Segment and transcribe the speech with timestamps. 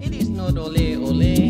[0.00, 1.47] It is not ole ole,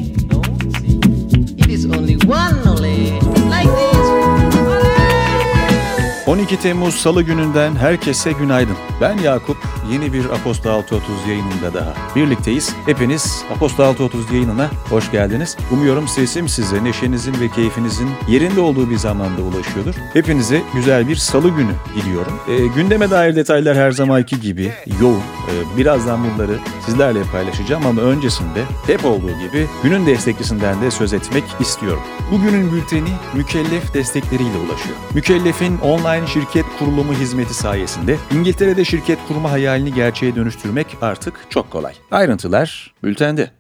[6.49, 8.77] 12 Temmuz Salı gününden herkese günaydın.
[9.01, 9.57] Ben Yakup.
[9.93, 12.75] Yeni bir Apostol 630 yayınında daha birlikteyiz.
[12.87, 15.57] Hepiniz Apostol 630 yayınına hoş geldiniz.
[15.73, 19.95] Umuyorum sesim size neşenizin ve keyfinizin yerinde olduğu bir zamanda ulaşıyordur.
[20.13, 22.33] Hepinize güzel bir salı günü diliyorum.
[22.49, 25.19] E, gündeme dair detaylar her zamanki gibi yoğun.
[25.19, 31.45] E, birazdan bunları sizlerle paylaşacağım ama öncesinde hep olduğu gibi günün destekçisinden de söz etmek
[31.61, 32.03] istiyorum.
[32.33, 34.97] Bugünün bülteni mükellef destekleriyle ulaşıyor.
[35.15, 41.95] Mükellefin online şirket kurulumu hizmeti sayesinde İngiltere'de şirket kurma hayalini gerçeğe dönüştürmek artık çok kolay.
[42.11, 43.51] Ayrıntılar bültende.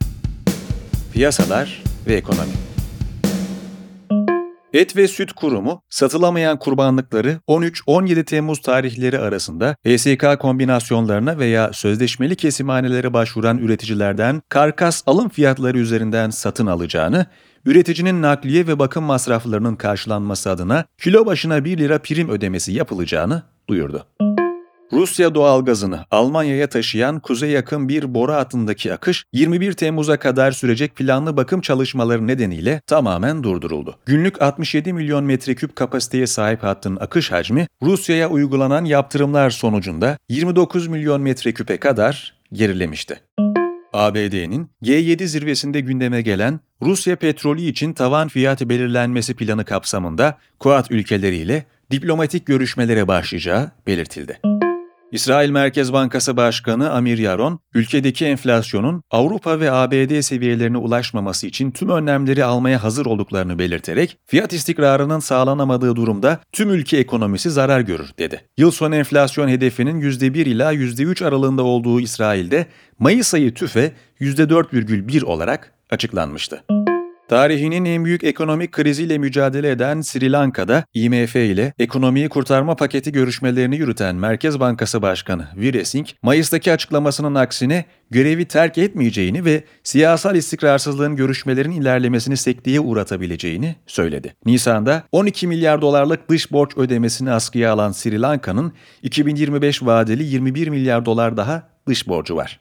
[1.12, 2.52] Piyasalar ve ekonomi.
[4.72, 13.12] Et ve Süt Kurumu satılamayan kurbanlıkları 13-17 Temmuz tarihleri arasında HSK kombinasyonlarına veya sözleşmeli kesimhanelere
[13.12, 17.26] başvuran üreticilerden karkas alım fiyatları üzerinden satın alacağını,
[17.68, 24.06] üreticinin nakliye ve bakım masraflarının karşılanması adına kilo başına 1 lira prim ödemesi yapılacağını duyurdu.
[24.92, 31.36] Rusya doğalgazını Almanya'ya taşıyan kuzey yakın bir boru hattındaki akış 21 Temmuz'a kadar sürecek planlı
[31.36, 33.96] bakım çalışmaları nedeniyle tamamen durduruldu.
[34.06, 41.20] Günlük 67 milyon metreküp kapasiteye sahip hattın akış hacmi Rusya'ya uygulanan yaptırımlar sonucunda 29 milyon
[41.20, 43.20] metreküpe kadar gerilemişti.
[43.98, 51.64] ABD'nin G7 zirvesinde gündeme gelen Rusya petrolü için tavan fiyat belirlenmesi planı kapsamında Kuat ülkeleriyle
[51.90, 54.57] diplomatik görüşmelere başlayacağı belirtildi.
[55.12, 61.88] İsrail Merkez Bankası Başkanı Amir Yaron, ülkedeki enflasyonun Avrupa ve ABD seviyelerine ulaşmaması için tüm
[61.88, 68.40] önlemleri almaya hazır olduklarını belirterek, fiyat istikrarının sağlanamadığı durumda tüm ülke ekonomisi zarar görür dedi.
[68.58, 72.66] Yıl sonu enflasyon hedefinin %1 ila %3 aralığında olduğu İsrail'de
[72.98, 76.64] Mayıs ayı tüfe %4,1 olarak açıklanmıştı.
[77.28, 83.76] Tarihinin en büyük ekonomik kriziyle mücadele eden Sri Lanka'da IMF ile ekonomiyi kurtarma paketi görüşmelerini
[83.76, 85.48] yürüten Merkez Bankası Başkanı
[85.84, 94.34] Singh, Mayıs'taki açıklamasının aksine görevi terk etmeyeceğini ve siyasal istikrarsızlığın görüşmelerin ilerlemesini sekteye uğratabileceğini söyledi.
[94.46, 98.72] Nisan'da 12 milyar dolarlık dış borç ödemesini askıya alan Sri Lanka'nın
[99.02, 102.60] 2025 vadeli 21 milyar dolar daha dış borcu var.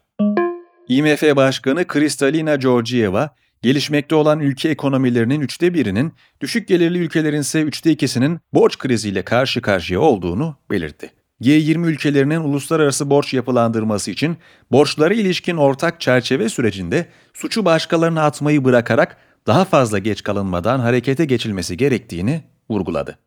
[0.88, 7.92] IMF Başkanı Kristalina Georgieva, gelişmekte olan ülke ekonomilerinin üçte birinin, düşük gelirli ülkelerin ise üçte
[7.92, 11.12] ikisinin borç kriziyle karşı karşıya olduğunu belirtti.
[11.42, 14.38] G20 ülkelerinin uluslararası borç yapılandırması için
[14.72, 21.78] borçlara ilişkin ortak çerçeve sürecinde suçu başkalarına atmayı bırakarak daha fazla geç kalınmadan harekete geçilmesi
[21.78, 23.20] gerektiğini vurguladı.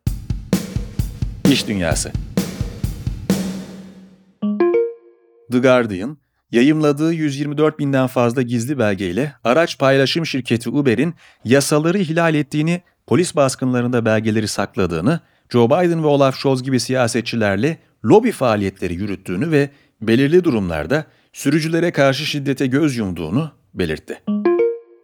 [1.51, 2.11] İş Dünyası
[5.51, 6.17] The Guardian,
[6.51, 11.13] yayımladığı 124 binden fazla gizli belgeyle araç paylaşım şirketi Uber'in
[11.45, 15.19] yasaları ihlal ettiğini, polis baskınlarında belgeleri sakladığını,
[15.49, 19.69] Joe Biden ve Olaf Scholz gibi siyasetçilerle lobi faaliyetleri yürüttüğünü ve
[20.01, 24.21] belirli durumlarda sürücülere karşı şiddete göz yumduğunu belirtti.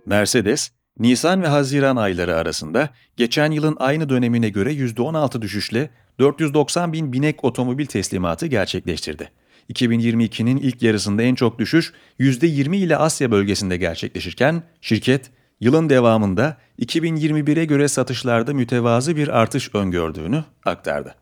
[0.06, 7.14] Mercedes, Nisan ve Haziran ayları arasında geçen yılın aynı dönemine göre %16 düşüşle 490 bin
[7.14, 9.32] binek otomobil teslimatı gerçekleştirdi.
[9.74, 17.66] 2022'nin ilk yarısında en çok düşüş %20 ile Asya bölgesinde gerçekleşirken şirket yılın devamında 2021'e
[17.66, 21.16] göre satışlarda mütevazı bir artış öngördüğünü aktardı.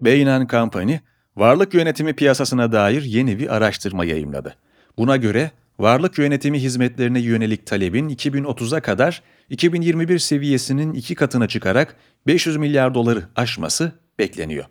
[0.00, 0.96] Bain Company,
[1.36, 4.54] varlık yönetimi piyasasına dair yeni bir araştırma yayımladı.
[4.98, 12.56] Buna göre varlık yönetimi hizmetlerine yönelik talebin 2030'a kadar 2021 seviyesinin iki katına çıkarak 500
[12.56, 14.64] milyar doları aşması bekleniyor.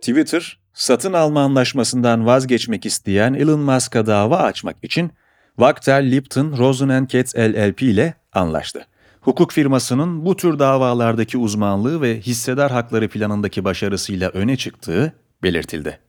[0.00, 5.10] Twitter, satın alma anlaşmasından vazgeçmek isteyen Elon Musk'a dava açmak için
[5.56, 8.86] Wachtell Lipton Rosen Katz LLP ile anlaştı.
[9.20, 15.12] Hukuk firmasının bu tür davalardaki uzmanlığı ve hissedar hakları planındaki başarısıyla öne çıktığı
[15.42, 16.00] belirtildi.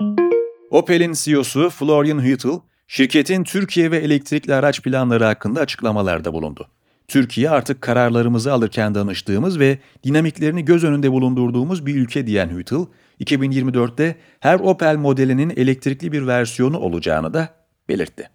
[0.71, 6.67] Opel'in CEO'su Florian Hüttel, şirketin Türkiye ve elektrikli araç planları hakkında açıklamalarda bulundu.
[7.09, 12.85] Türkiye artık kararlarımızı alırken danıştığımız ve dinamiklerini göz önünde bulundurduğumuz bir ülke diyen Hüttel,
[13.21, 17.49] 2024'te her Opel modelinin elektrikli bir versiyonu olacağını da
[17.89, 18.29] belirtti.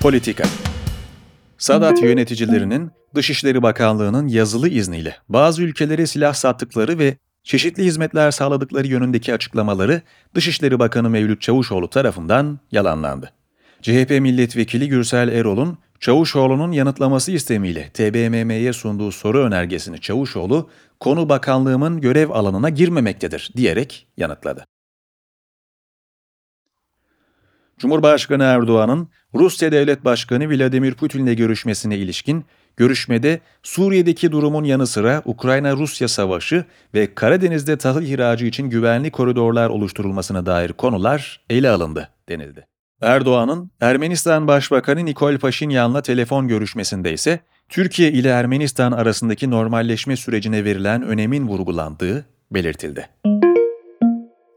[0.00, 0.44] Politika
[1.58, 9.34] Sadat yöneticilerinin Dışişleri Bakanlığı'nın yazılı izniyle bazı ülkelere silah sattıkları ve çeşitli hizmetler sağladıkları yönündeki
[9.34, 10.02] açıklamaları
[10.34, 13.37] Dışişleri Bakanı Mevlüt Çavuşoğlu tarafından yalanlandı.
[13.82, 20.70] CHP milletvekili Gürsel Erol'un Çavuşoğlu'nun yanıtlaması istemiyle TBMM'ye sunduğu soru önergesini Çavuşoğlu,
[21.00, 24.64] konu bakanlığımın görev alanına girmemektedir diyerek yanıtladı.
[27.78, 32.44] Cumhurbaşkanı Erdoğan'ın Rusya Devlet Başkanı Vladimir Putin'le görüşmesine ilişkin
[32.76, 36.64] görüşmede Suriye'deki durumun yanı sıra Ukrayna-Rusya savaşı
[36.94, 42.77] ve Karadeniz'de tahıl ihracı için güvenli koridorlar oluşturulmasına dair konular ele alındı denildi.
[43.02, 51.02] Erdoğan'ın Ermenistan Başbakanı Nikol Paşinyan'la telefon görüşmesinde ise Türkiye ile Ermenistan arasındaki normalleşme sürecine verilen
[51.02, 53.08] önemin vurgulandığı belirtildi.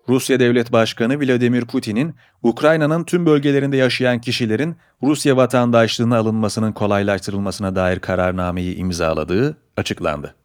[0.10, 8.00] Rusya Devlet Başkanı Vladimir Putin'in Ukrayna'nın tüm bölgelerinde yaşayan kişilerin Rusya vatandaşlığına alınmasının kolaylaştırılmasına dair
[8.00, 10.36] kararnameyi imzaladığı açıklandı.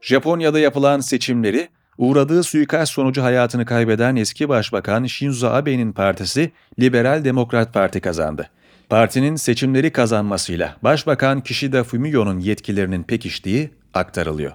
[0.00, 1.68] Japonya'da yapılan seçimleri
[1.98, 8.50] uğradığı suikast sonucu hayatını kaybeden eski başbakan Shinzo Abe'nin partisi Liberal Demokrat Parti kazandı.
[8.88, 14.52] Partinin seçimleri kazanmasıyla Başbakan Kishida Fumio'nun yetkilerinin pekiştiği aktarılıyor.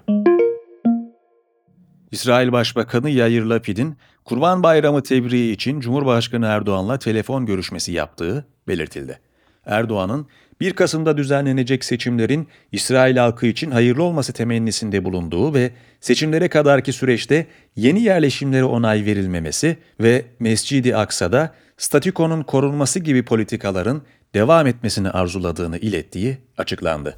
[2.10, 9.20] İsrail Başbakanı Yair Lapid'in Kurban Bayramı tebriği için Cumhurbaşkanı Erdoğan'la telefon görüşmesi yaptığı belirtildi.
[9.68, 10.26] Erdoğan'ın
[10.60, 15.70] 1 Kasım'da düzenlenecek seçimlerin İsrail halkı için hayırlı olması temennisinde bulunduğu ve
[16.00, 24.02] seçimlere kadarki süreçte yeni yerleşimlere onay verilmemesi ve Mescidi Aksa'da statükonun korunması gibi politikaların
[24.34, 27.16] devam etmesini arzuladığını ilettiği açıklandı.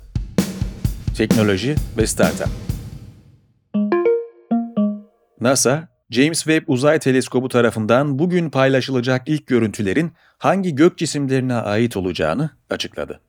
[1.17, 2.49] Teknoloji ve Startup
[5.41, 12.51] NASA, James Webb Uzay Teleskobu tarafından bugün paylaşılacak ilk görüntülerin hangi gök cisimlerine ait olacağını
[12.71, 13.21] açıkladı.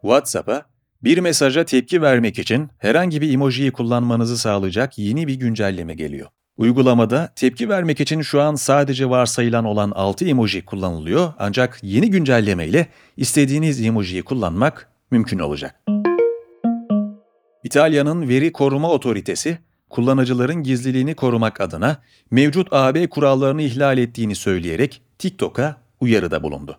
[0.00, 0.62] WhatsApp'a
[1.04, 6.28] bir mesaja tepki vermek için herhangi bir emojiyi kullanmanızı sağlayacak yeni bir güncelleme geliyor.
[6.56, 12.66] Uygulamada tepki vermek için şu an sadece varsayılan olan 6 emoji kullanılıyor ancak yeni güncelleme
[12.66, 12.86] ile
[13.16, 15.74] istediğiniz emojiyi kullanmak mümkün olacak.
[17.64, 19.58] İtalya'nın Veri Koruma Otoritesi,
[19.92, 21.96] kullanıcıların gizliliğini korumak adına
[22.30, 26.78] mevcut AB kurallarını ihlal ettiğini söyleyerek TikTok'a uyarıda bulundu.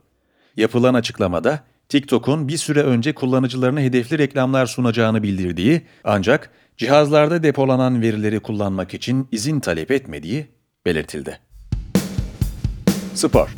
[0.57, 8.39] Yapılan açıklamada TikTok'un bir süre önce kullanıcılarına hedefli reklamlar sunacağını bildirdiği ancak cihazlarda depolanan verileri
[8.39, 10.47] kullanmak için izin talep etmediği
[10.85, 11.39] belirtildi.
[13.13, 13.49] Spor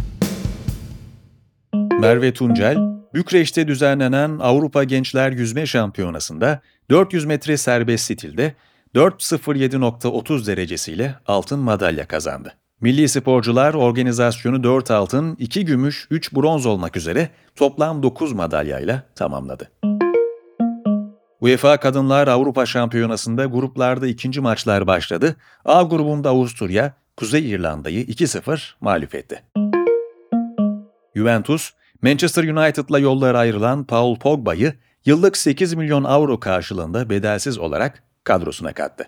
[1.99, 2.77] Merve Tuncel,
[3.13, 8.53] Bükreş'te düzenlenen Avrupa Gençler Yüzme Şampiyonası'nda 400 metre serbest stilde
[8.95, 12.53] 4.07.30 derecesiyle altın madalya kazandı.
[12.81, 19.71] Milli sporcular organizasyonu 4 altın, 2 gümüş, 3 bronz olmak üzere toplam 9 madalyayla tamamladı.
[21.41, 25.35] UEFA Kadınlar Avrupa Şampiyonası'nda gruplarda ikinci maçlar başladı.
[25.65, 29.43] A grubunda Avusturya, Kuzey İrlanda'yı 2-0 mağlup etti.
[31.15, 31.71] Juventus,
[32.01, 34.73] Manchester United'la yollar ayrılan Paul Pogba'yı
[35.05, 39.07] yıllık 8 milyon avro karşılığında bedelsiz olarak kadrosuna kattı.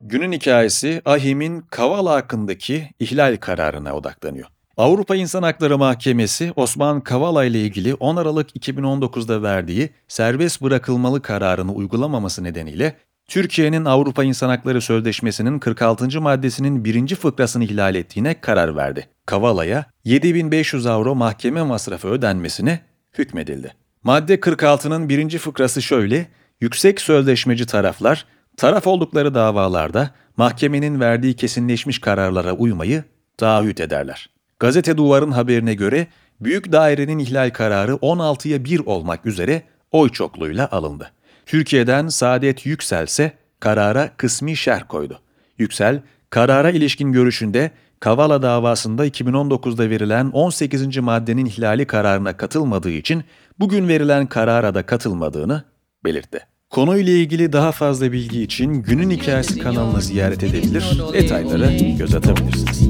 [0.00, 4.46] Günün hikayesi Ahim'in Kavala hakkındaki ihlal kararına odaklanıyor.
[4.76, 11.72] Avrupa İnsan Hakları Mahkemesi Osman Kavala ile ilgili 10 Aralık 2019'da verdiği serbest bırakılmalı kararını
[11.72, 12.96] uygulamaması nedeniyle
[13.28, 16.20] Türkiye'nin Avrupa İnsan Hakları Sözleşmesi'nin 46.
[16.20, 19.08] maddesinin birinci fıkrasını ihlal ettiğine karar verdi.
[19.26, 22.80] Kavala'ya 7500 avro mahkeme masrafı ödenmesine
[23.18, 23.74] hükmedildi.
[24.02, 26.26] Madde 46'nın birinci fıkrası şöyle,
[26.60, 33.04] yüksek sözleşmeci taraflar, taraf oldukları davalarda mahkemenin verdiği kesinleşmiş kararlara uymayı
[33.36, 34.30] taahhüt ederler.
[34.58, 36.06] Gazete Duvar'ın haberine göre
[36.40, 39.62] büyük dairenin ihlal kararı 16'ya 1 olmak üzere
[39.92, 41.10] oy çokluğuyla alındı.
[41.46, 45.20] Türkiye'den Saadet Yüksel ise karara kısmi şerh koydu.
[45.58, 47.70] Yüksel, karara ilişkin görüşünde
[48.04, 50.98] Kavala davasında 2019'da verilen 18.
[50.98, 53.24] maddenin ihlali kararına katılmadığı için
[53.58, 55.64] bugün verilen karara da katılmadığını
[56.04, 56.46] belirtti.
[56.74, 62.82] Konuyla ilgili daha fazla bilgi için Günün Hikayesi kanalını ziyaret edebilir, detaylara göz atabilirsiniz.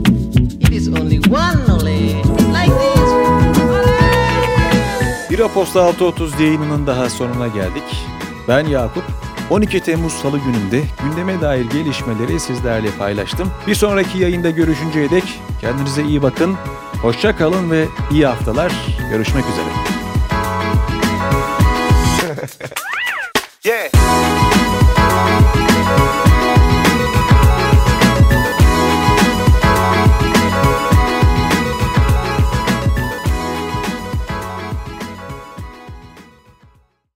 [0.60, 1.98] It is only one ole,
[2.48, 3.10] like this.
[5.30, 7.82] Bir Aposta 6.30 yayınının daha sonuna geldik.
[8.48, 9.04] Ben Yakup.
[9.50, 13.50] 12 Temmuz Salı gününde gündeme dair gelişmeleri sizlerle paylaştım.
[13.66, 15.24] Bir sonraki yayında görüşünceye dek
[15.60, 16.54] kendinize iyi bakın,
[17.02, 18.72] hoşça kalın ve iyi haftalar.
[19.10, 19.68] Görüşmek üzere.
[23.64, 24.43] Yeah.